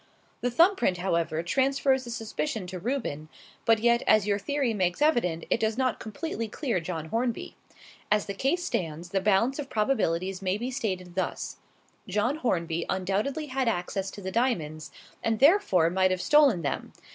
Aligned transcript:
The 0.41 0.49
thumb 0.49 0.75
print, 0.75 0.97
however, 0.97 1.43
transfers 1.43 2.05
the 2.05 2.09
suspicion 2.09 2.65
to 2.65 2.79
Reuben; 2.79 3.29
but 3.65 3.77
yet, 3.77 4.01
as 4.07 4.25
your 4.25 4.39
theory 4.39 4.73
makes 4.73 4.99
evident, 4.99 5.45
it 5.51 5.59
does 5.59 5.77
not 5.77 5.99
completely 5.99 6.47
clear 6.47 6.79
John 6.79 7.09
Hornby. 7.09 7.55
As 8.11 8.25
the 8.25 8.33
case 8.33 8.63
stands, 8.65 9.09
the 9.09 9.21
balance 9.21 9.59
of 9.59 9.69
probabilities 9.69 10.41
may 10.41 10.57
be 10.57 10.71
stated 10.71 11.13
thus: 11.13 11.57
John 12.07 12.37
Hornby 12.37 12.83
undoubtedly 12.89 13.45
had 13.45 13.67
access 13.67 14.09
to 14.09 14.21
the 14.23 14.31
diamonds, 14.31 14.89
and 15.23 15.37
therefore 15.37 15.91
might 15.91 16.09
have 16.09 16.19
stolen 16.19 16.63
them. 16.63 16.93